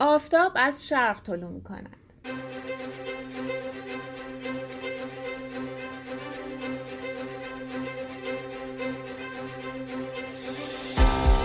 [0.00, 1.96] آفتاب از شرق طلوع می کند.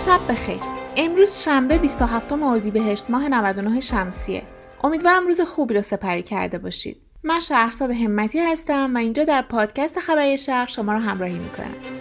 [0.06, 0.60] شب بخیر.
[0.98, 4.43] امروز شنبه 27 اردیبهشت ماه 99 شمسیه.
[4.83, 7.02] امیدوارم روز خوبی رو سپری کرده باشید.
[7.23, 12.00] من شهرزاد همتی هستم و اینجا در پادکست خبری شرق شما رو همراهی می‌کنم.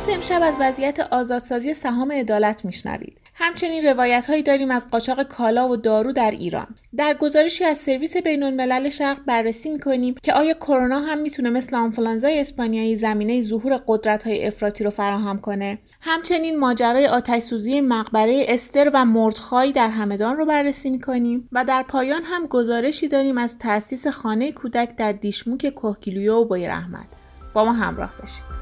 [0.00, 3.20] پادکست امشب از وضعیت آزادسازی سهام عدالت میشنوید.
[3.34, 6.66] همچنین روایت هایی داریم از قاچاق کالا و دارو در ایران.
[6.96, 11.76] در گزارشی از سرویس بین الملل شرق بررسی می‌کنیم که آیا کرونا هم می‌تونه مثل
[11.76, 18.44] آنفولانزای اسپانیایی زمینه ظهور قدرت های افراطی رو فراهم کنه؟ همچنین ماجرای آتش سوزی مقبره
[18.48, 23.58] استر و مردخای در همدان رو بررسی می‌کنیم و در پایان هم گزارشی داریم از
[23.58, 27.06] تأسیس خانه کودک در دیشموک کوهگیلویه و بای رحمت.
[27.54, 28.59] با ما همراه باشید.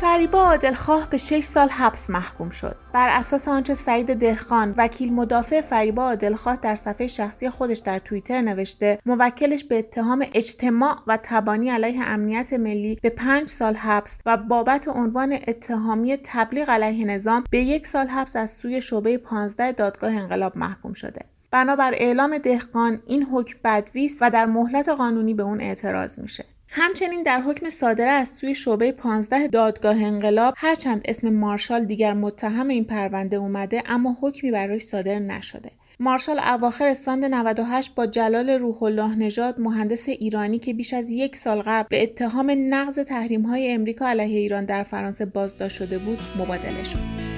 [0.00, 2.76] فریبا عادلخواه به 6 سال حبس محکوم شد.
[2.94, 8.40] بر اساس آنچه سعید دهخان وکیل مدافع فریبا عادلخواه در صفحه شخصی خودش در توییتر
[8.40, 14.36] نوشته موکلش به اتهام اجتماع و تبانی علیه امنیت ملی به 5 سال حبس و
[14.36, 20.12] بابت عنوان اتهامی تبلیغ علیه نظام به یک سال حبس از سوی شعبه 15 دادگاه
[20.12, 21.20] انقلاب محکوم شده.
[21.50, 26.44] بنابر اعلام دهقان این حکم بدویست و در مهلت قانونی به اون اعتراض میشه.
[26.72, 32.68] همچنین در حکم صادره از سوی شعبه 15 دادگاه انقلاب هرچند اسم مارشال دیگر متهم
[32.68, 38.82] این پرونده اومده اما حکمی برایش صادر نشده مارشال اواخر اسفند 98 با جلال روح
[38.82, 43.72] الله نژاد مهندس ایرانی که بیش از یک سال قبل به اتهام نقض تحریم های
[43.72, 47.30] امریکا علیه ایران در فرانسه بازداشت شده بود مبادله شد.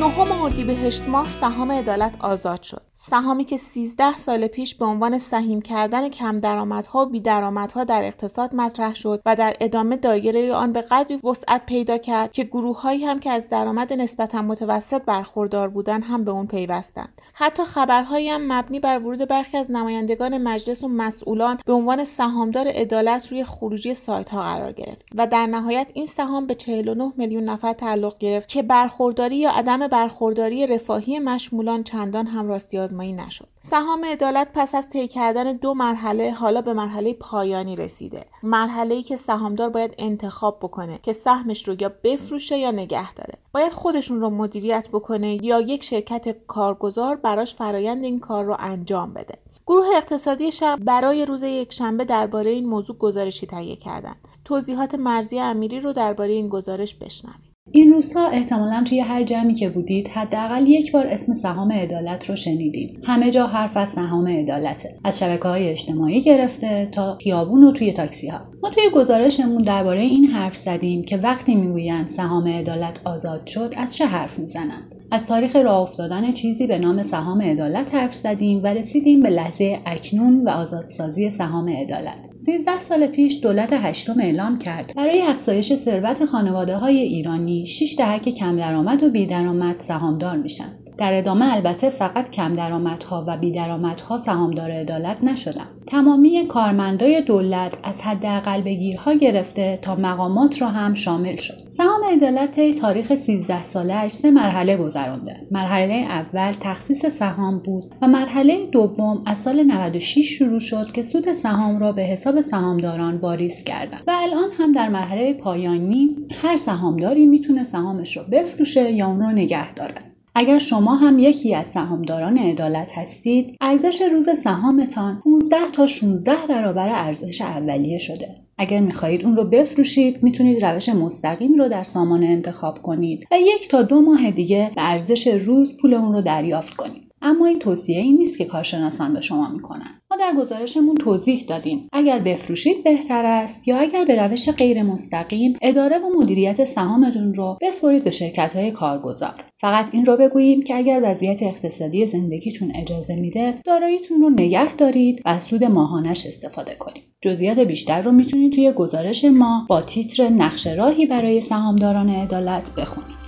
[0.00, 2.82] نهم اردیبهشت ماه سهام عدالت آزاد شد.
[2.98, 8.54] سهامی که 13 سال پیش به عنوان سهیم کردن کم درآمدها و بیدرآمدها در اقتصاد
[8.54, 13.20] مطرح شد و در ادامه دایره آن به قدری وسعت پیدا کرد که گروههایی هم
[13.20, 17.20] که از درآمد نسبتا متوسط برخوردار بودند هم به اون پیوستند.
[17.32, 22.68] حتی خبرهایی هم مبنی بر ورود برخی از نمایندگان مجلس و مسئولان به عنوان سهامدار
[22.68, 27.44] عدالت روی خروجی سایت ها قرار گرفت و در نهایت این سهام به 49 میلیون
[27.44, 33.48] نفر تعلق گرفت که برخورداری یا عدم برخورداری رفاهی مشمولان چندان هم راستی آزمایی نشد.
[33.60, 38.24] سهام عدالت پس از طی کردن دو مرحله حالا به مرحله پایانی رسیده.
[38.42, 43.34] مرحله ای که سهامدار باید انتخاب بکنه که سهمش رو یا بفروشه یا نگه داره.
[43.52, 49.14] باید خودشون رو مدیریت بکنه یا یک شرکت کارگزار براش فرایند این کار رو انجام
[49.14, 49.38] بده.
[49.66, 54.16] گروه اقتصادی شرق برای روز یکشنبه درباره این موضوع گزارشی تهیه کردند.
[54.44, 57.55] توضیحات مرزی امیری رو درباره این گزارش بشنوید.
[57.72, 62.36] این روزها احتمالا توی هر جمعی که بودید حداقل یک بار اسم سهام عدالت رو
[62.36, 62.98] شنیدید.
[63.04, 64.98] همه جا حرف از سهام عدالته.
[65.04, 70.00] از شبکه های اجتماعی گرفته تا خیابون و توی تاکسی ها ما توی گزارشمون درباره
[70.00, 75.26] این حرف زدیم که وقتی می‌گویند سهام عدالت آزاد شد از چه حرف می‌زنند؟ از
[75.26, 80.44] تاریخ راه افتادن چیزی به نام سهام عدالت حرف زدیم و رسیدیم به لحظه اکنون
[80.44, 82.28] و آزادسازی سهام عدالت.
[82.36, 88.28] 13 سال پیش دولت هشتم اعلام کرد برای افزایش ثروت خانواده های ایرانی 6 دهک
[88.28, 90.85] کم درآمد و بیدرآمد سهامدار میشن.
[90.98, 95.68] در ادامه البته فقط کم درآمدها و بیدرآمدها سهامدار عدالت نشدند.
[95.86, 101.54] تمامی کارمندای دولت از حداقل بگیرها گرفته تا مقامات را هم شامل شد.
[101.70, 105.46] سهام عدالت تاریخ 13 سالهاش سه مرحله گذرانده.
[105.50, 111.32] مرحله اول تخصیص سهام بود و مرحله دوم از سال 96 شروع شد که سود
[111.32, 117.26] سهام را به حساب سهامداران واریز کردند و الان هم در مرحله پایانی هر سهامداری
[117.26, 120.15] می‌تونه سهامش را بفروشه یا اون را نگه داره.
[120.38, 126.88] اگر شما هم یکی از سهامداران عدالت هستید ارزش روز سهامتان 15 تا 16 برابر
[126.88, 128.28] ارزش اولیه شده.
[128.58, 133.68] اگر می‌خواهید اون رو بفروشید می‌تونید روش مستقیم رو در سامانه انتخاب کنید و یک
[133.68, 137.12] تا دو ماه دیگه به ارزش روز پول اون رو دریافت کنید.
[137.22, 140.00] اما این توصیه ای نیست که کارشناسان به شما می‌کنن.
[140.20, 141.88] در گزارشمون توضیح دادیم.
[141.92, 147.58] اگر بفروشید بهتر است یا اگر به روش غیر مستقیم اداره و مدیریت سهامتون رو
[147.62, 149.44] بسپرید به شرکت های کارگزار.
[149.60, 155.22] فقط این رو بگوییم که اگر وضعیت اقتصادی زندگیتون اجازه میده داراییتون رو نگه دارید
[155.24, 157.02] و سود ماهانش استفاده کنید.
[157.22, 163.25] جزئیات بیشتر رو می‌تونید توی گزارش ما با تیتر نقشه راهی برای سهامداران عدالت بخونید.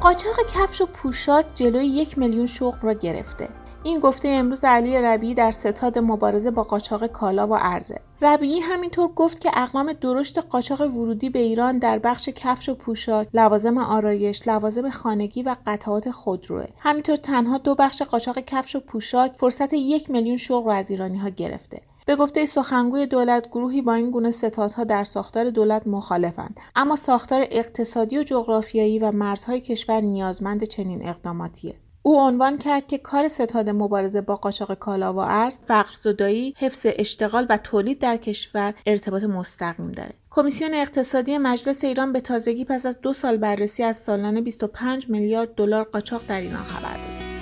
[0.00, 3.48] قاچاق کفش و پوشاک جلوی یک میلیون شغل را گرفته.
[3.82, 9.08] این گفته امروز علی ربیعی در ستاد مبارزه با قاچاق کالا و ارزه ربیعی همینطور
[9.08, 14.48] گفت که اقلام درشت قاچاق ورودی به ایران در بخش کفش و پوشاک لوازم آرایش
[14.48, 16.66] لوازم خانگی و قطعات خودروه.
[16.78, 21.18] همینطور تنها دو بخش قاچاق کفش و پوشاک فرصت یک میلیون شغل را از ایرانی
[21.18, 21.82] ها گرفته.
[22.06, 26.60] به گفته سخنگوی دولت گروهی با این گونه ستادها در ساختار دولت مخالفند.
[26.76, 31.74] اما ساختار اقتصادی و جغرافیایی و مرزهای کشور نیازمند چنین اقداماتیه.
[32.02, 36.86] او عنوان کرد که کار ستاد مبارزه با قاچاق کالا و ارز فقر زدایی حفظ
[36.98, 40.14] اشتغال و تولید در کشور ارتباط مستقیم داره.
[40.30, 45.54] کمیسیون اقتصادی مجلس ایران به تازگی پس از دو سال بررسی از سالانه 25 میلیارد
[45.54, 47.35] دلار قاچاق در ایران خبر داد.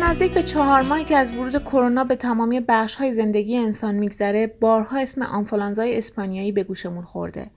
[0.00, 4.46] نزدیک به چهار ماهی که از ورود کرونا به تمامی بخش های زندگی انسان میگذره
[4.46, 7.50] بارها اسم آنفولانزای اسپانیایی به گوشمون خورده.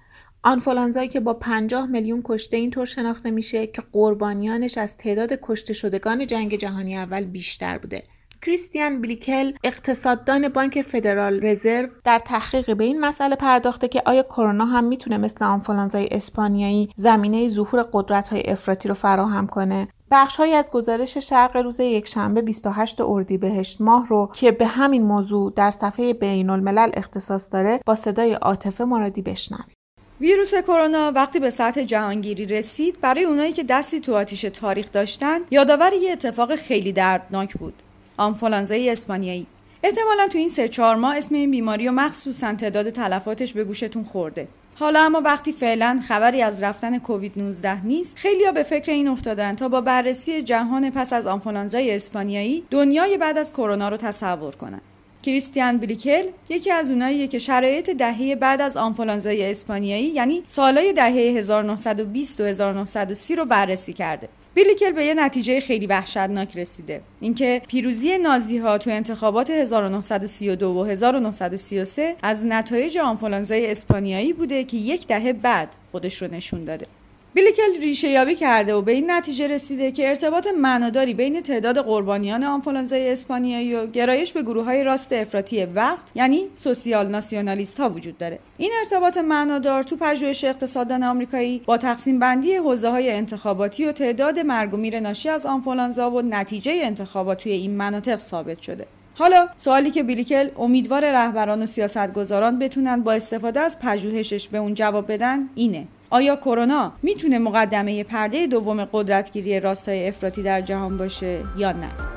[0.44, 6.28] آنفولانزایی که با 50 میلیون کشته اینطور شناخته میشه که قربانیانش از تعداد کشته شدگان
[6.28, 8.04] جنگ جهانی اول بیشتر بوده.
[8.42, 14.66] کریستیان بلیکل اقتصاددان بانک فدرال رزرو در تحقیق به این مسئله پرداخته که آیا کرونا
[14.66, 21.18] هم می‌تونه مثل آنفولانزای اسپانیایی زمینه ظهور قدرت‌های افراطی رو فراهم کنه؟ بخشهایی از گزارش
[21.18, 26.90] شرق روز یکشنبه 28 اردیبهشت ماه رو که به همین موضوع در صفحه بین الملل
[26.94, 29.76] اختصاص داره با صدای عاطفه مرادی بشنویم
[30.22, 35.40] ویروس کرونا وقتی به سطح جهانگیری رسید برای اونایی که دستی تو آتیش تاریخ داشتن
[35.52, 37.74] یادآور یه اتفاق خیلی دردناک بود.
[38.18, 39.48] آنفولانزای اسپانیایی.
[39.84, 44.04] احتمالا تو این سه چهار ماه اسم این بیماری و مخصوصا تعداد تلفاتش به گوشتون
[44.04, 44.48] خورده.
[44.82, 49.56] حالا اما وقتی فعلا خبری از رفتن کووید 19 نیست خیلیا به فکر این افتادن
[49.56, 54.82] تا با بررسی جهان پس از آنفولانزای اسپانیایی دنیای بعد از کرونا رو تصور کنند
[55.24, 61.38] کریستیان بلیکل یکی از اوناییه که شرایط دهه بعد از آنفولانزای اسپانیایی یعنی سالهای دهه
[61.38, 64.30] 1920 و 1930 رو بررسی کرده.
[64.54, 67.02] بیلیکل به یه نتیجه خیلی وحشتناک رسیده.
[67.20, 74.78] اینکه پیروزی نازی ها تو انتخابات 1932 و 1933 از نتایج آنفولانزای اسپانیایی بوده که
[74.78, 76.86] یک دهه بعد خودش رو نشون داده.
[77.34, 82.44] بیلیکل ریشه یابی کرده و به این نتیجه رسیده که ارتباط معناداری بین تعداد قربانیان
[82.44, 88.18] آنفولانزای اسپانیایی و گرایش به گروه های راست افراطی وقت یعنی سوسیال ناسیونالیست ها وجود
[88.18, 88.40] داره.
[88.58, 94.40] این ارتباط معنادار تو پژوهش اقتصاددان آمریکایی با تقسیم بندی حوزه های انتخاباتی و تعداد
[94.40, 98.88] مرگ و میر ناشی از آنفولانزا و نتیجه انتخابات توی این مناطق ثابت شده.
[99.22, 104.74] حالا سوالی که بیلیکل امیدوار رهبران و سیاستگزاران بتونن با استفاده از پژوهشش به اون
[104.74, 111.40] جواب بدن اینه آیا کرونا می‌تونه مقدمه پرده دوم قدرتگیری راستای افراطی در جهان باشه
[111.58, 112.11] یا نه؟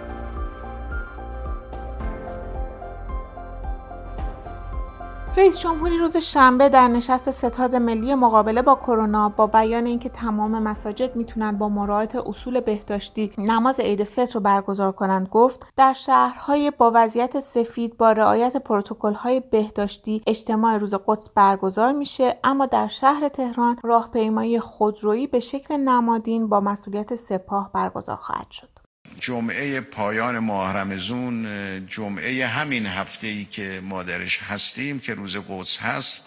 [5.37, 10.63] رئیس جمهوری روز شنبه در نشست ستاد ملی مقابله با کرونا با بیان اینکه تمام
[10.63, 16.71] مساجد می‌تونن با مراعات اصول بهداشتی نماز عید فطر رو برگزار کنند گفت در شهرهای
[16.79, 23.29] با وضعیت سفید با رعایت پروتکل‌های بهداشتی اجتماع روز قدس برگزار میشه اما در شهر
[23.29, 28.74] تهران راهپیمایی خودرویی به شکل نمادین با مسئولیت سپاه برگزار خواهد شد.
[29.21, 31.47] جمعه پایان ماه رمزون
[31.87, 36.21] جمعه همین هفته ای که ما درش هستیم که روز قدس هست.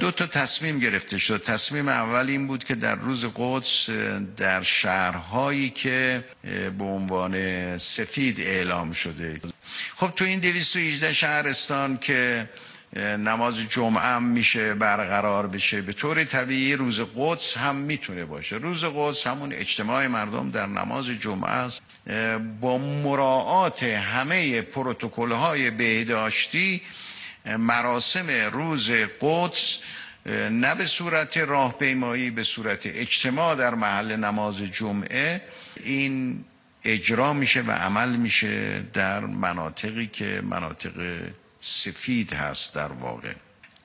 [0.00, 1.42] دو تا تصمیم گرفته شد.
[1.42, 3.90] تصمیم اول این بود که در روز قدس
[4.36, 6.24] در شهرهایی که
[6.78, 9.40] به عنوان سفید اعلام شده.
[9.96, 12.48] خب تو این 218 شهرستان که
[12.96, 18.56] نماز جمعه میشه برقرار بشه به طور طبیعی روز قدس هم می‌تونه باشه.
[18.56, 21.82] روز قدس همون اجتماع مردم در نماز جمعه است.
[22.60, 26.82] با مراعات همه پروتکل های بهداشتی
[27.58, 29.78] مراسم روز قدس
[30.50, 35.42] نه به صورت راهپیمایی به صورت اجتماع در محل نماز جمعه.
[35.76, 36.44] این
[36.84, 41.20] اجرا میشه و عمل میشه در مناطقی که مناطق
[41.60, 43.32] سفید هست در واقع.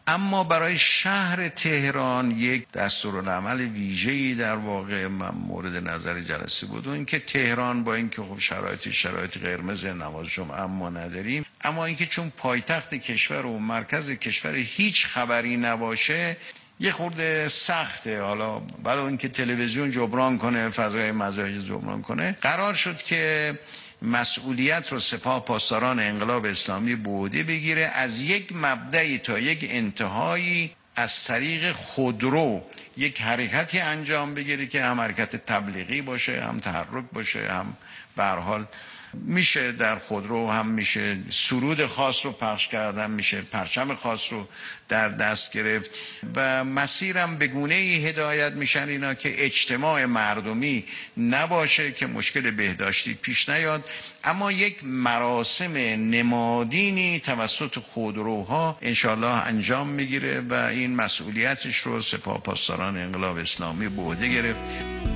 [0.07, 5.07] اما برای شهر تهران یک دستورالعمل ویژه‌ای در واقع
[5.47, 6.87] مورد نظر جلسه بود.
[6.87, 12.05] و اینکه تهران با اینکه خب شرایط شرایط قرمز نماز جمعه ما نداریم اما اینکه
[12.05, 16.37] چون پایتخت کشور و مرکز کشور هیچ خبری نباشه
[16.79, 18.21] یه خورده سخته.
[18.21, 23.59] حالا بعد اینکه تلویزیون جبران کنه فضای مزاج جبران کنه قرار شد که
[24.01, 31.23] مسئولیت رو سپاه پاسداران انقلاب اسلامی بوده بگیره از یک مبدعی تا یک انتهایی از
[31.23, 32.63] طریق خودرو
[32.97, 37.77] یک حرکتی انجام بگیره که هم حرکت تبلیغی باشه هم تحرک باشه هم
[38.15, 38.65] به حال
[39.13, 44.47] میشه در خودرو هم میشه سرود خاص رو پخش کردن میشه پرچم خاص رو
[44.89, 45.91] در دست گرفت
[46.35, 50.85] و مسیرم به گونه ای هدایت میشن اینا که اجتماع مردمی
[51.17, 53.89] نباشه که مشکل بهداشتی پیش نیاد.
[54.23, 62.97] اما یک مراسم نمادینی توسط خودروها انشالله انجام می‌گیره و این مسئولیتش رو سپاه پاسداران
[62.97, 65.10] انقلاب اسلامی به عهده گرفت.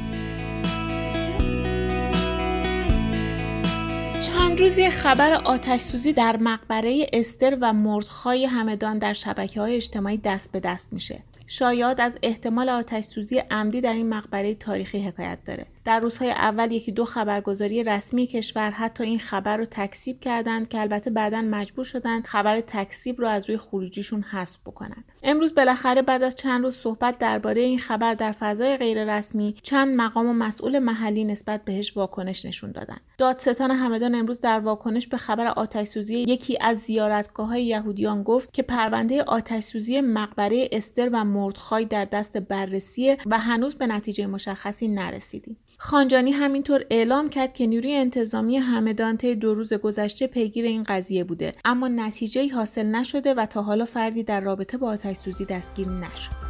[4.55, 10.17] چند روزی خبر آتش سوزی در مقبره استر و مردخای همدان در شبکه های اجتماعی
[10.17, 11.23] دست به دست میشه.
[11.47, 15.65] شایاد از احتمال آتش سوزی عمدی در این مقبره تاریخی حکایت داره.
[15.85, 20.81] در روزهای اول یکی دو خبرگزاری رسمی کشور حتی این خبر رو تکسیب کردند که
[20.81, 26.23] البته بعدا مجبور شدن خبر تکسیب رو از روی خروجیشون حذف بکنن امروز بالاخره بعد
[26.23, 30.79] از چند روز صحبت درباره این خبر در فضای غیر رسمی چند مقام و مسئول
[30.79, 36.15] محلی نسبت بهش واکنش نشون دادن دادستان همدان امروز در واکنش به خبر آتش سوزی
[36.15, 42.05] یکی از زیارتگاه های یهودیان گفت که پرونده آتش سوزی مقبره استر و مردخای در
[42.05, 48.57] دست بررسی و هنوز به نتیجه مشخصی نرسیدیم خانجانی همینطور اعلام کرد که نیروی انتظامی
[48.57, 53.61] همدان طی دو روز گذشته پیگیر این قضیه بوده اما نتیجه حاصل نشده و تا
[53.61, 56.44] حالا فردی در رابطه با آتش سوزی دستگیر نشد.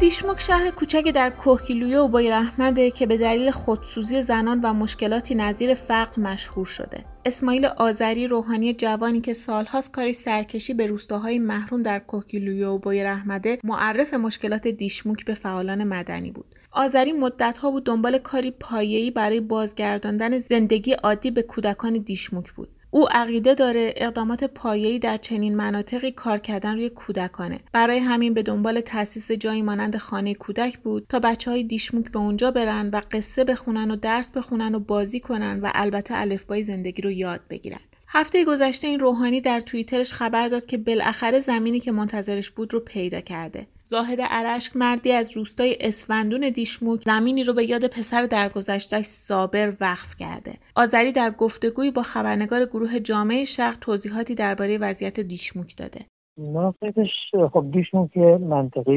[0.00, 5.34] دیشموک شهر کوچکی در کوهگیلویه و بایر احمده که به دلیل خودسوزی زنان و مشکلاتی
[5.34, 7.04] نظیر فقر مشهور شده.
[7.24, 13.06] اسماعیل آذری روحانی جوانی که سالهاست کاری سرکشی به روستاهای محروم در کوهگیلویه و بایر
[13.06, 16.54] احمده معرف مشکلات دیشموک به فعالان مدنی بود.
[16.72, 22.68] آذری مدتها بود دنبال کاری پایه‌ای برای بازگرداندن زندگی عادی به کودکان دیشموک بود.
[22.90, 27.60] او عقیده داره اقدامات پایه‌ای در چنین مناطقی کار کردن روی کودکانه.
[27.72, 32.18] برای همین به دنبال تأسیس جایی مانند خانه کودک بود تا بچه های دیشموک به
[32.18, 37.02] اونجا برن و قصه بخونن و درس بخونن و بازی کنن و البته الفبای زندگی
[37.02, 37.80] رو یاد بگیرن.
[38.10, 42.80] هفته گذشته این روحانی در توییترش خبر داد که بالاخره زمینی که منتظرش بود رو
[42.80, 43.66] پیدا کرده.
[43.82, 50.16] زاهد عرشک مردی از روستای اسفندون دیشموک زمینی رو به یاد پسر درگذشتش صابر وقف
[50.16, 50.54] کرده.
[50.74, 56.06] آذری در گفتگویی با خبرنگار گروه جامعه شرق توضیحاتی درباره وضعیت دیشموک داده.
[56.38, 58.92] ناقصش خب دیشمون که منطقه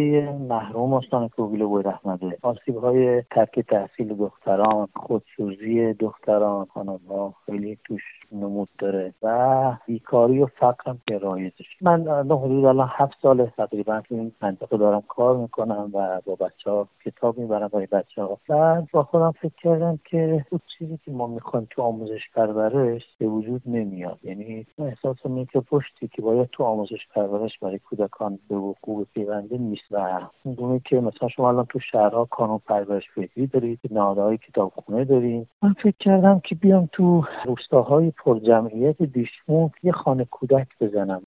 [0.50, 2.38] محروم استان کوگیل و رحمده.
[2.42, 10.46] آسیب های ترک تحصیل دختران خودسوزی دختران خانمها خیلی توش نمود داره و بیکاری و
[10.46, 15.04] فقر هم که رایزش من نه حدود الان هفت سال تقریبا تو این منطقه دارم
[15.08, 19.56] کار می‌کنم و با بچه ها کتاب می‌برم برای بچه ها و با خودم فکر
[19.58, 24.20] کردم که اون چیزی که ما می‌خوایم تو آموزش پرورش به وجود نمیاد.
[24.24, 25.18] یعنی احساس
[25.52, 27.31] که پشتی که باید تو آموزش پرورش
[27.62, 29.98] برای کودکان به وقوع پیونده نیست و
[30.44, 35.74] اون که مثلا شما الان تو شهرها کانون پرورش فکری دارید نهادهای کتابخونه داریم من
[35.74, 39.02] فکر کردم که بیام تو روستاهای پر جمعیت
[39.84, 41.22] یه خانه کودک بزنم.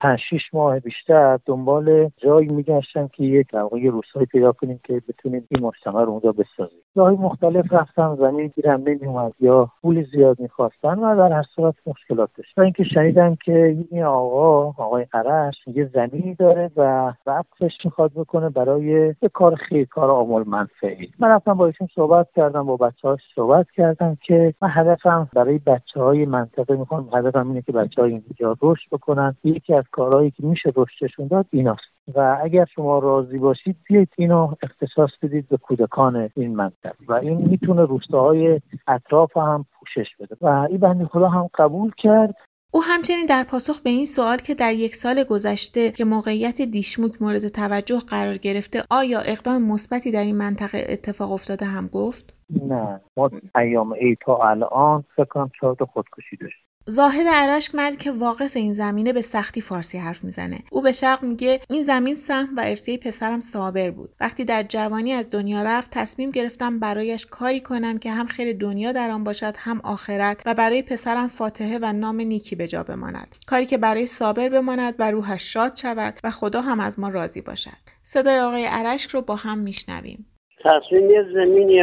[0.00, 5.46] پنج شیش ماه بیشتر دنبال جایی میگشتم که یک واقعی روستایی پیدا کنیم که بتونیم
[5.50, 6.80] این مجتمع رو اونجا بسازیم.
[6.96, 12.30] جای مختلف رفتم زمین گیرم نمیومد یا پول زیاد می‌خواستن و در هر صورت مشکلات
[12.36, 12.58] داشت.
[12.58, 18.48] و اینکه شنیدم که این آقا آقای قرش یه زمینی داره و وقتش می‌خواد بکنه
[18.48, 18.84] برای
[19.22, 23.20] یه کار خیر کار عمل منفعی من رفتم با ایشون صحبت کردم با بچه هاش
[23.34, 28.10] صحبت کردم که من هدفم برای بچه های منطقه می‌خوام هدفم اینه که بچه های
[28.10, 29.36] اینجا رشد بکنن.
[29.44, 31.90] یکی از کارهایی که میشه رشدشون داد ایناست.
[32.14, 37.36] و اگر شما راضی باشید بیایید اینو اختصاص بدید به کودکان این منطقه و این
[37.36, 40.36] می‌تونه روستاهای اطراف هم پوشش بده.
[40.40, 42.34] و این بندی خدا هم قبول کرد.
[42.72, 47.22] او همچنین در پاسخ به این سوال که در یک سال گذشته که موقعیت دیشموک
[47.22, 53.00] مورد توجه قرار گرفته آیا اقدام مثبتی در این منطقه اتفاق افتاده هم گفت؟ نه.
[53.16, 58.56] ما ایام ای تا الان فکر کنم چهار خودکشی داشت زاهد عرشک مرد که واقف
[58.56, 60.58] این زمینه به سختی فارسی حرف می‌زنه.
[60.70, 64.14] او به شرق میگه این زمین سهم و ارسیه پسرم صابر بود.
[64.20, 68.92] وقتی در جوانی از دنیا رفت تصمیم گرفتم برایش کاری کنم که هم خیر دنیا
[68.92, 73.34] در آن باشد هم آخرت و برای پسرم فاتحه و نام نیکی به جا بماند.
[73.46, 77.40] کاری که برای صابر بماند و روحش شاد شود و خدا هم از ما راضی
[77.40, 77.70] باشد.
[78.02, 80.29] صدای آقای عرشک رو با هم میشنویم.
[80.64, 81.82] تصمیم یه زمینی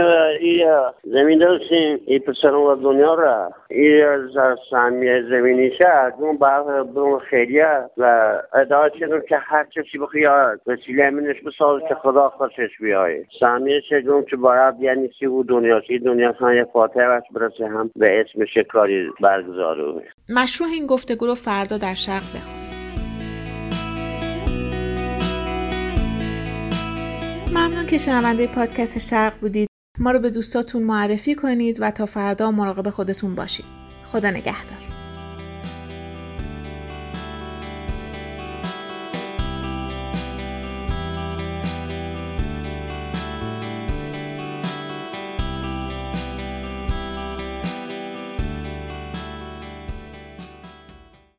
[1.03, 2.00] زمین داشتیم.
[2.05, 3.51] این پسرم و دنیا را.
[3.69, 4.03] این
[4.69, 6.13] سهمیه زمینی شد.
[6.19, 11.96] اون بعد برون خیریه و ادعا کردم که هر کسی بخواد وسیله امینش بساز که
[11.96, 15.81] خدا خوشش بیایه سهمیه چه که باید یعنی سی و دنیا.
[15.88, 21.36] سی دنیا هم یه فاتحه برسه هم به اسمش کاری برگزار مشروع این گفتگو رو
[21.36, 22.66] فردا در شرق بخون.
[27.88, 32.89] که شنونده پادکست شرق بودید ما رو به دوستاتون معرفی کنید و تا فردا مراقب
[32.89, 33.65] خودتون باشید.
[34.06, 34.87] خدا نگهدار.